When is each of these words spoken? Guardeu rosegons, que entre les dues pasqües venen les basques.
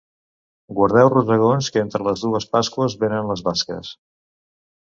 Guardeu 0.77 1.09
rosegons, 1.15 1.69
que 1.75 1.83
entre 1.87 2.03
les 2.09 2.25
dues 2.29 2.49
pasqües 2.57 2.99
venen 3.05 3.33
les 3.33 3.45
basques. 3.51 3.93